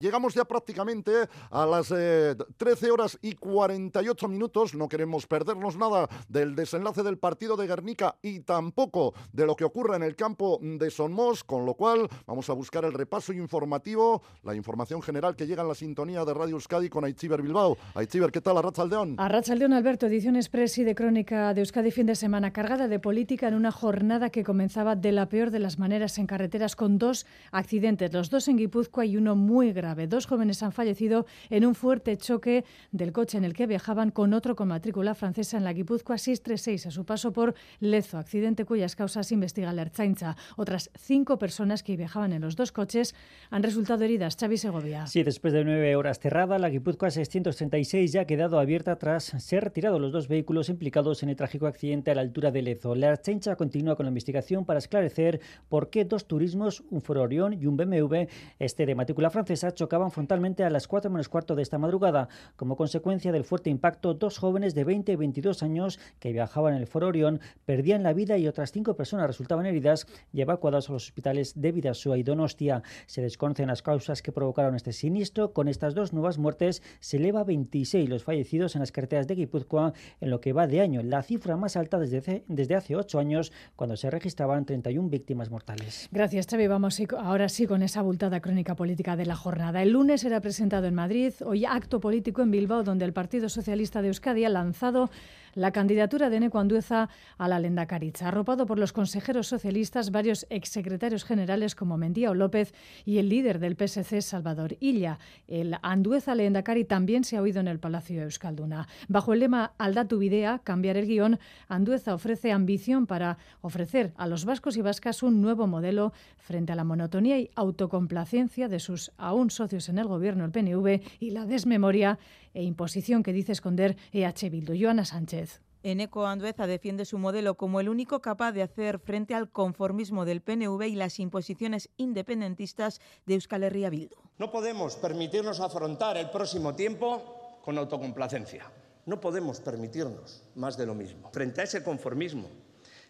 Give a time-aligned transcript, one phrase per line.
[0.00, 1.12] Llegamos ya prácticamente
[1.50, 2.38] a las 13
[2.86, 4.74] eh, horas y 48 minutos.
[4.74, 9.64] No queremos perdernos nada del desenlace del partido de Guernica y tampoco de lo que
[9.64, 14.22] ocurra en el campo de Sonmos, con lo cual vamos a buscar el repaso informativo,
[14.42, 17.76] la información general que llega en la sintonía de Radio Euskadi con Aichiber Bilbao.
[17.94, 18.56] Aichiber, ¿qué tal?
[18.56, 19.16] Arrachaldeón.
[19.18, 23.48] Arrachaldeón, Alberto, edición express y de crónica de Euskadi fin de semana cargada de política
[23.48, 27.26] en una jornada que comenzaba de la peor de las maneras en carreteras con dos
[27.52, 31.74] accidentes, los dos en Guipúzcoa y uno muy grave Dos jóvenes han fallecido en un
[31.74, 35.72] fuerte choque del coche en el que viajaban con otro con matrícula francesa en la
[35.72, 40.36] Guipúzcoa 636 a su paso por Lezo, accidente cuyas causas investiga la Ertzaintza.
[40.56, 43.14] Otras cinco personas que viajaban en los dos coches
[43.50, 44.36] han resultado heridas.
[44.38, 45.06] Xavi Segovia.
[45.06, 49.64] Sí, después de nueve horas cerrada, la Guipúzcoa 636 ya ha quedado abierta tras ser
[49.64, 52.94] retirados los dos vehículos implicados en el trágico accidente a la altura de Lezo.
[52.94, 57.52] La Ertzaintza continúa con la investigación para esclarecer por qué dos turismos, un Foro Orión
[57.52, 58.26] y un BMW,
[58.58, 62.28] este de matrícula francesa, chocaban frontalmente a las 4 menos cuarto de esta madrugada.
[62.56, 66.80] Como consecuencia del fuerte impacto, dos jóvenes de 20 y 22 años que viajaban en
[66.80, 70.92] el Foro Orión perdían la vida y otras cinco personas resultaban heridas y evacuadas a
[70.92, 72.82] los hospitales de Vidasoa y Donostia.
[73.06, 75.52] Se desconocen las causas que provocaron este siniestro.
[75.52, 79.34] Con estas dos nuevas muertes se eleva a 26 los fallecidos en las carreteras de
[79.34, 83.18] Guipúzcoa en lo que va de año, la cifra más alta desde desde hace ocho
[83.18, 86.08] años, cuando se registraban 31 víctimas mortales.
[86.12, 86.66] Gracias, Xavi.
[86.66, 89.69] Vamos ahora sí con esa abultada crónica política de la jornada.
[89.78, 94.02] El lunes era presentado en Madrid, hoy acto político en Bilbao, donde el Partido Socialista
[94.02, 95.10] de Euskadi ha lanzado
[95.54, 101.24] la candidatura de Neco Andueza a la Lendakaritza, arropado por los consejeros socialistas, varios exsecretarios
[101.24, 105.18] generales como Mendía López y el líder del PSC, Salvador Illa.
[105.48, 108.88] El Andueza Lendakari también se ha oído en el Palacio de Euskalduna.
[109.08, 114.44] Bajo el lema Aldatu Videa, cambiar el guion, Andueza ofrece ambición para ofrecer a los
[114.44, 119.50] vascos y vascas un nuevo modelo frente a la monotonía y autocomplacencia de sus aún
[119.50, 122.18] socios en el gobierno, el PNV, y la desmemoria
[122.54, 124.74] e imposición que dice esconder EH Bildu.
[124.78, 125.60] Joana Sánchez.
[125.82, 130.42] Eneco Andueza defiende su modelo como el único capaz de hacer frente al conformismo del
[130.42, 134.16] PNV y las imposiciones independentistas de Euskal Herria Bildu.
[134.38, 138.70] No podemos permitirnos afrontar el próximo tiempo con autocomplacencia.
[139.06, 141.30] No podemos permitirnos más de lo mismo.
[141.32, 142.50] Frente a ese conformismo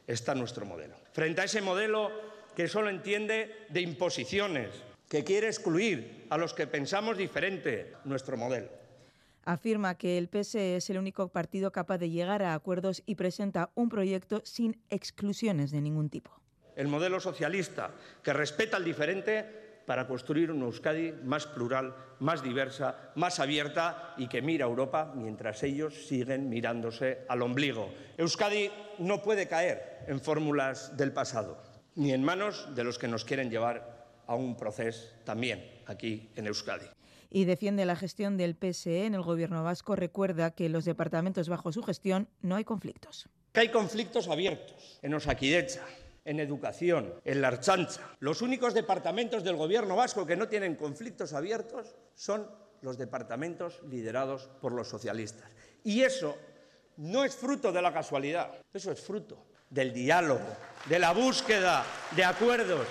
[0.07, 0.95] está nuestro modelo.
[1.13, 2.11] Frente a ese modelo
[2.55, 4.71] que solo entiende de imposiciones,
[5.09, 8.81] que quiere excluir a los que pensamos diferente nuestro modelo
[9.45, 13.71] afirma que el PSE es el único partido capaz de llegar a acuerdos y presenta
[13.75, 16.31] un proyecto sin exclusiones de ningún tipo.
[16.77, 17.91] El modelo socialista
[18.23, 24.29] que respeta al diferente para construir una Euskadi más plural, más diversa, más abierta y
[24.29, 27.93] que mira a Europa mientras ellos siguen mirándose al ombligo.
[28.17, 31.61] Euskadi no puede caer en fórmulas del pasado,
[31.97, 36.47] ni en manos de los que nos quieren llevar a un proceso también aquí en
[36.47, 36.87] Euskadi
[37.31, 39.97] y defiende la gestión del PSE en el gobierno vasco.
[39.97, 43.29] Recuerda que en los departamentos bajo su gestión no hay conflictos.
[43.55, 45.83] hay conflictos abiertos en Osakidecha,
[46.25, 48.01] en educación, en la Archancha.
[48.19, 52.47] Los únicos departamentos del gobierno vasco que no tienen conflictos abiertos son
[52.83, 55.51] los departamentos liderados por los socialistas.
[55.85, 56.37] Y eso
[56.97, 62.25] no es fruto de la casualidad, eso es fruto del diálogo, de la búsqueda de
[62.25, 62.87] acuerdos.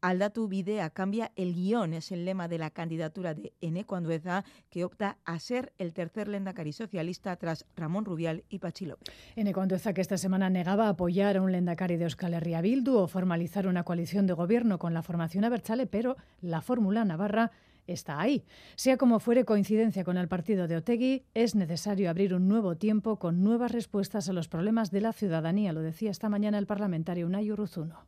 [0.00, 4.84] Aldatu Bidea cambia el guion, es el lema de la candidatura de Eneco Andueza, que
[4.84, 9.12] opta a ser el tercer lendakari socialista tras Ramón Rubial y Pachi López.
[9.34, 13.66] Eneco que esta semana negaba apoyar a un lendakari de Euskal Herria Bildu o formalizar
[13.66, 17.50] una coalición de gobierno con la formación Abertzale, pero la fórmula navarra
[17.88, 18.44] está ahí.
[18.76, 23.18] Sea como fuere coincidencia con el partido de Otegui, es necesario abrir un nuevo tiempo
[23.18, 27.26] con nuevas respuestas a los problemas de la ciudadanía, lo decía esta mañana el parlamentario
[27.26, 28.06] Unai Urruzuno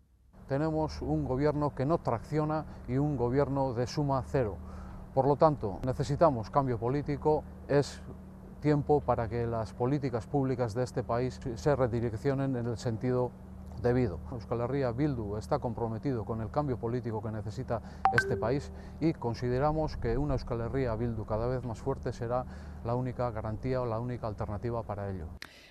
[0.51, 4.57] tenemos un gobierno que no tracciona y un gobierno de suma cero.
[5.15, 8.03] Por lo tanto, necesitamos cambio político, es
[8.59, 13.31] tiempo para que las políticas públicas de este país se redireccionen en el sentido
[13.81, 14.21] debido.
[14.33, 17.81] Euskal Herria Bildu está comprometido con el cambio político que necesita
[18.17, 18.71] este país
[19.01, 22.45] y consideramos que una Euskal Herria Bildu cada vez más fuerte será
[22.85, 25.27] la única garantía o la única alternativa para ello.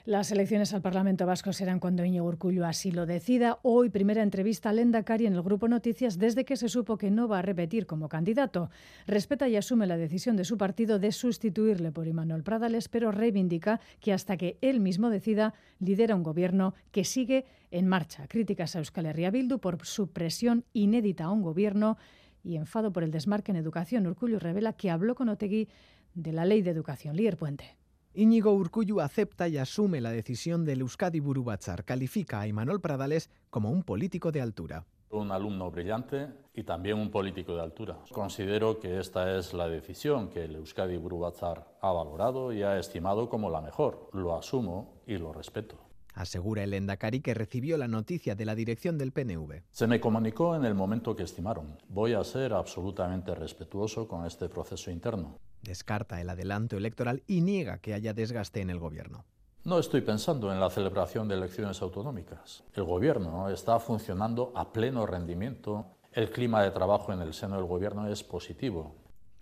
[0.06, 3.60] Las elecciones al Parlamento Vasco serán cuando Iñigo Urcullo así lo decida.
[3.62, 7.12] Hoy, primera entrevista a Lenda Cari en el Grupo Noticias desde que se supo que
[7.12, 8.70] no va a repetir como candidato.
[9.08, 13.80] Respeta y asume la decisión de su partido de sustituirle por Imanol Pradales, pero reivindica
[14.00, 18.28] que hasta que él mismo decida, lidera un gobierno que sigue en marcha.
[18.28, 21.98] Críticas a Euskal Herria Bildu por su presión inédita a un gobierno
[22.44, 24.08] y enfado por el desmarque en educación.
[24.08, 25.68] Urcullo revela que habló con Otegui
[26.14, 27.16] de la Ley de Educación.
[27.16, 27.78] Lier Puente.
[28.14, 31.86] Íñigo Urcullu acepta y asume la decisión del Euskadi Burubachar.
[31.86, 34.86] Califica a Imanol Pradales como un político de altura.
[35.12, 37.98] Un alumno brillante y también un político de altura.
[38.12, 43.30] Considero que esta es la decisión que el Euskadi Burubatzar ha valorado y ha estimado
[43.30, 44.10] como la mejor.
[44.14, 45.89] Lo asumo y lo respeto.
[46.20, 49.62] Asegura el Endacari que recibió la noticia de la dirección del PNV.
[49.72, 51.78] Se me comunicó en el momento que estimaron.
[51.88, 55.40] Voy a ser absolutamente respetuoso con este proceso interno.
[55.62, 59.24] Descarta el adelanto electoral y niega que haya desgaste en el gobierno.
[59.64, 62.66] No estoy pensando en la celebración de elecciones autonómicas.
[62.74, 65.86] El gobierno está funcionando a pleno rendimiento.
[66.12, 68.94] El clima de trabajo en el seno del gobierno es positivo.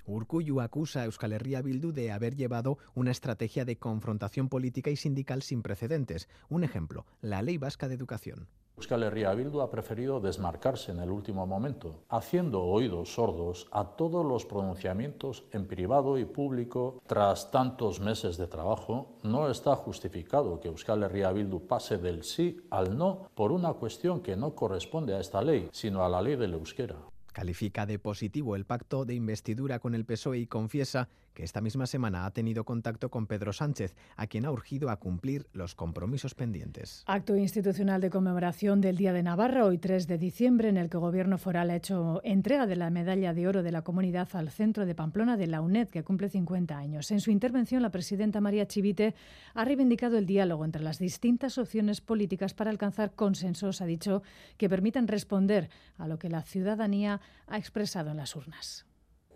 [0.07, 4.95] Urcuyu acusa a Euskal Herria Bildu de haber llevado una estrategia de confrontación política y
[4.95, 6.29] sindical sin precedentes.
[6.49, 8.47] Un ejemplo, la Ley Vasca de Educación.
[8.77, 14.23] Euskal Herria Bildu ha preferido desmarcarse en el último momento, haciendo oídos sordos a todos
[14.23, 17.01] los pronunciamientos en privado y público.
[17.07, 22.61] Tras tantos meses de trabajo, no está justificado que Euskal Herria Bildu pase del sí
[22.69, 26.35] al no por una cuestión que no corresponde a esta ley, sino a la ley
[26.35, 26.97] del euskera.
[27.37, 31.07] Califica de positivo el pacto de investidura con el PSOE y confiesa
[31.37, 34.97] que esta misma semana ha tenido contacto con Pedro Sánchez, a quien ha urgido a
[34.97, 37.03] cumplir los compromisos pendientes.
[37.05, 40.97] Acto institucional de conmemoración del Día de Navarra, hoy 3 de diciembre, en el que
[40.97, 44.49] el Gobierno foral ha hecho entrega de la medalla de oro de la comunidad al
[44.49, 47.11] centro de Pamplona de la UNED, que cumple 50 años.
[47.11, 49.13] En su intervención, la presidenta María Chivite
[49.53, 54.23] ha reivindicado el diálogo entre las distintas opciones políticas para alcanzar consensos, ha dicho,
[54.57, 55.69] que permitan responder
[55.99, 58.86] a lo que la ciudadanía ha expresado en las urnas.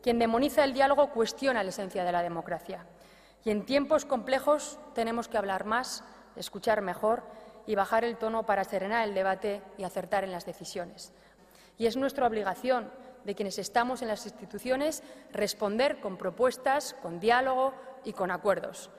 [0.01, 2.85] Quien demoniza el diálogo cuestiona la esencia de la democracia.
[3.43, 6.03] Y en tiempos complejos tenemos que hablar más,
[6.35, 7.23] escuchar mejor
[7.67, 11.13] y bajar el tono para serenar el debate y acertar en las decisiones.
[11.77, 12.89] Y es nuestra obligación
[13.25, 18.89] de quienes estamos en las instituciones responder con propuestas, con diálogo y con acuerdos.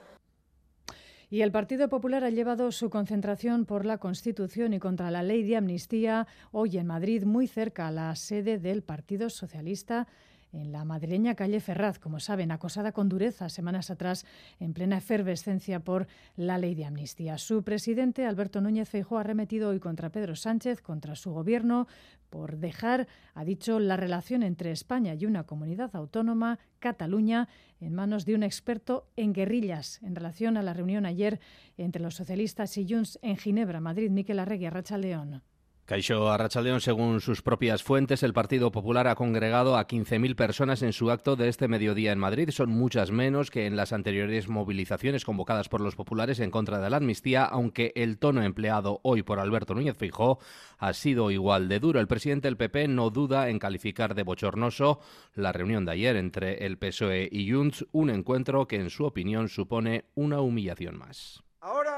[1.29, 5.43] Y el Partido Popular ha llevado su concentración por la Constitución y contra la ley
[5.43, 10.07] de amnistía hoy en Madrid, muy cerca a la sede del Partido Socialista
[10.53, 14.27] en la madrileña calle Ferraz, como saben, acosada con dureza semanas atrás
[14.61, 16.07] en plena efervescencia por
[16.37, 17.39] la ley de amnistía.
[17.39, 21.87] Su presidente, Alberto Núñez Feijóo, ha remetido hoy contra Pedro Sánchez, contra su gobierno,
[22.31, 27.49] por dejar, ha dicho, la relación entre España y una comunidad autónoma, Cataluña,
[27.81, 31.41] en manos de un experto en guerrillas en relación a la reunión ayer
[31.77, 35.43] entre los socialistas y Junts en Ginebra, Madrid, Miquel Arregui, Racha León.
[35.84, 40.93] Caixo Arrachaldeón, según sus propias fuentes, el Partido Popular ha congregado a 15.000 personas en
[40.93, 42.50] su acto de este mediodía en Madrid.
[42.50, 46.88] Son muchas menos que en las anteriores movilizaciones convocadas por los populares en contra de
[46.88, 50.38] la amnistía, aunque el tono empleado hoy por Alberto Núñez Fijó
[50.79, 51.99] ha sido igual de duro.
[51.99, 55.00] El presidente del PP no duda en calificar de bochornoso
[55.34, 59.49] la reunión de ayer entre el PSOE y Junts, un encuentro que en su opinión
[59.49, 61.43] supone una humillación más.
[61.61, 61.92] Ahora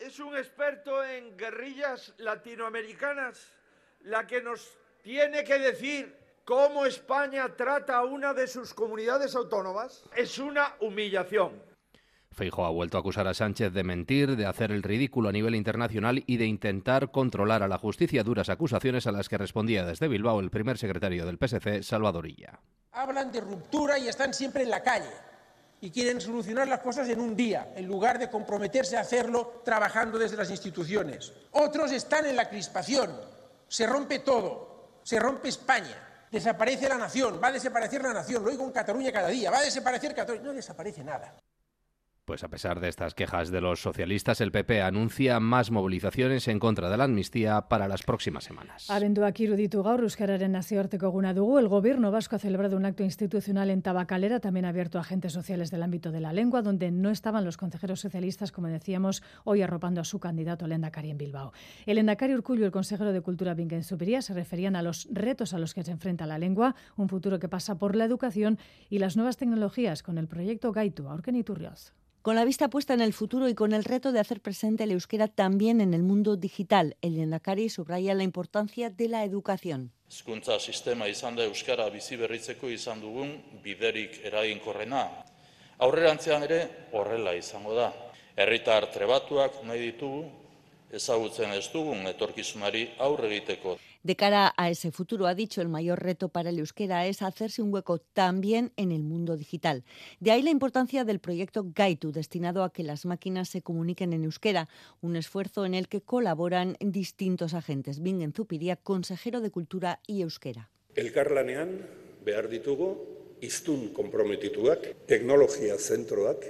[0.00, 3.52] es un experto en guerrillas latinoamericanas
[4.04, 10.04] la que nos tiene que decir cómo España trata a una de sus comunidades autónomas.
[10.16, 11.62] Es una humillación.
[12.32, 15.54] Feijo ha vuelto a acusar a Sánchez de mentir, de hacer el ridículo a nivel
[15.54, 20.08] internacional y de intentar controlar a la justicia duras acusaciones a las que respondía desde
[20.08, 22.60] Bilbao el primer secretario del PSC, Salvadorilla.
[22.92, 25.29] Hablan de ruptura y están siempre en la calle
[25.80, 30.18] y quieren solucionar las cosas en un día, en lugar de comprometerse a hacerlo trabajando
[30.18, 31.32] desde las instituciones.
[31.52, 33.18] Otros están en la crispación,
[33.66, 38.50] se rompe todo, se rompe España, desaparece la nación, va a desaparecer la nación, lo
[38.50, 41.34] oigo en Cataluña cada día, va a desaparecer Cataluña, no desaparece nada.
[42.30, 46.60] Pues a pesar de estas quejas de los socialistas, el PP anuncia más movilizaciones en
[46.60, 48.88] contra de la amnistía para las próximas semanas.
[48.88, 53.68] Abenduak iruditu gaur Euskararen nazioarteko guna dugu, el gobierno vasco ha celebrado un acto institucional
[53.68, 57.44] en Tabacalera, también abierto a agentes sociales del ámbito de la lengua, donde no estaban
[57.44, 61.52] los consejeros socialistas, como decíamos, hoy arropando a su candidato el Endacari en Bilbao.
[61.84, 65.58] El Endacari Urcullo y el consejero de Cultura Supiría se referían a los retos a
[65.58, 68.56] los que se enfrenta la lengua, un futuro que pasa por la educación
[68.88, 71.92] y las nuevas tecnologías con el proyecto Gaitu, Aurken Iturrioz.
[72.22, 74.90] Con la vista puesta en el futuro y con el reto de hacer presente el
[74.90, 79.90] euskera también en el mundo digital, el Endacari subraya la importancia de la educación.
[80.06, 83.32] Hezkuntza sistema izan da euskara bizi berritzeko izan dugun
[83.64, 85.06] biderik eraginkorrena.
[85.80, 86.60] Aurrerantzean ere
[86.92, 87.88] horrela izango da.
[88.36, 90.26] Herritar trebatuak nahi ditugu,
[90.92, 93.78] ezagutzen ez dugun etorkizunari aurre egiteko.
[94.02, 97.60] De cara a ese futuro, ha dicho, el mayor reto para el euskera es hacerse
[97.60, 99.84] un hueco también en el mundo digital.
[100.20, 104.24] De ahí la importancia del proyecto Gaitu, destinado a que las máquinas se comuniquen en
[104.24, 104.70] euskera,
[105.02, 108.00] un esfuerzo en el que colaboran distintos agentes.
[108.00, 110.70] Bingen Zupiria, consejero de Cultura y Euskera.
[110.96, 111.84] Elkarlanean
[112.24, 112.96] behar ditugu
[113.42, 113.92] iztun
[115.06, 116.46] teknologia zentroak,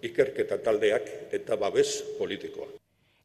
[0.00, 2.66] ikerketa taldeak eta babes politikoa.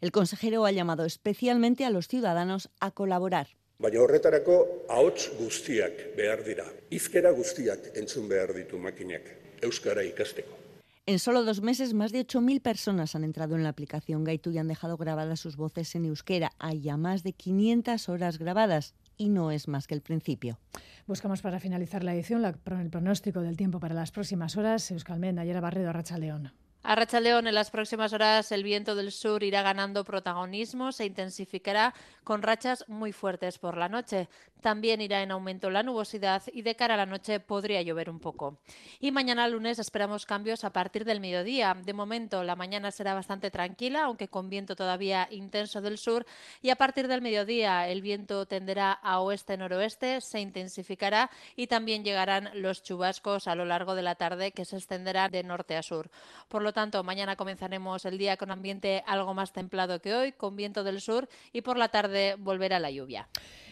[0.02, 3.48] El consejero ha llamado especialmente a los ciudadanos a colaborar.
[3.80, 4.56] Baina horretarako
[4.92, 6.66] ahots guztiak behar dira.
[6.92, 9.30] Izkera guztiak entzun behar ditu makinak.
[9.64, 10.58] Euskara ikasteko.
[11.06, 14.58] En solo dos meses, más de 8.000 personas han entrado en la aplicación Gaitu y
[14.58, 16.52] han dejado grabadas sus voces en euskera.
[16.60, 20.60] Hay ya más de 500 horas grabadas y no es más que el principio.
[21.08, 24.92] Buscamos para finalizar la edición la, el pronóstico del tiempo para las próximas horas.
[24.92, 26.52] Euskalmen, ayer Barredo, Racha León.
[26.82, 31.06] A Racha León, en las próximas horas el viento del sur irá ganando protagonismo, se
[31.06, 31.94] intensificará
[32.24, 34.30] con rachas muy fuertes por la noche.
[34.62, 38.20] También irá en aumento la nubosidad y de cara a la noche podría llover un
[38.20, 38.60] poco.
[39.00, 41.76] Y mañana lunes esperamos cambios a partir del mediodía.
[41.82, 46.26] De momento la mañana será bastante tranquila, aunque con viento todavía intenso del sur.
[46.62, 52.50] Y a partir del mediodía el viento tenderá a oeste-noroeste, se intensificará y también llegarán
[52.54, 56.10] los chubascos a lo largo de la tarde que se extenderán de norte a sur.
[56.48, 60.56] Por lo tanto, mañana comenzaremos el día con ambiente algo más templado que hoy, con
[60.56, 63.28] viento del sur y por la tarde volverá la lluvia.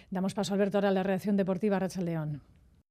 [0.10, 2.42] Damos paso, Alberto, ahora a la reacción deportiva Racha León.